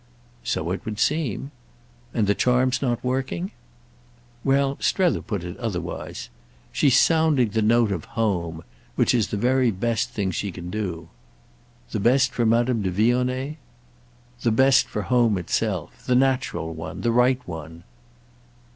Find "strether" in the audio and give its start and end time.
4.79-5.21